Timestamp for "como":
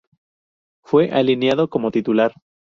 1.69-1.91